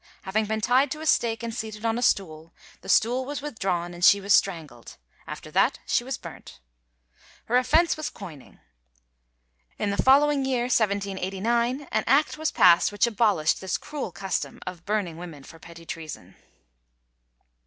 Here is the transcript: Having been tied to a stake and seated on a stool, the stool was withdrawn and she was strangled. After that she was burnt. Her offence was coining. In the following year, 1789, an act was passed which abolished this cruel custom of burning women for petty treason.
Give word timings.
Having 0.23 0.45
been 0.47 0.61
tied 0.61 0.89
to 0.89 1.01
a 1.01 1.05
stake 1.05 1.43
and 1.43 1.53
seated 1.53 1.85
on 1.85 1.95
a 1.95 2.01
stool, 2.01 2.55
the 2.81 2.89
stool 2.89 3.23
was 3.23 3.39
withdrawn 3.43 3.93
and 3.93 4.03
she 4.03 4.19
was 4.19 4.33
strangled. 4.33 4.97
After 5.27 5.51
that 5.51 5.77
she 5.85 6.03
was 6.03 6.17
burnt. 6.17 6.59
Her 7.45 7.55
offence 7.55 7.95
was 7.95 8.09
coining. 8.09 8.57
In 9.77 9.91
the 9.91 10.01
following 10.01 10.43
year, 10.43 10.63
1789, 10.63 11.87
an 11.91 12.03
act 12.07 12.35
was 12.39 12.49
passed 12.51 12.91
which 12.91 13.05
abolished 13.05 13.61
this 13.61 13.77
cruel 13.77 14.11
custom 14.11 14.59
of 14.65 14.85
burning 14.85 15.17
women 15.17 15.43
for 15.43 15.59
petty 15.59 15.85
treason. 15.85 16.35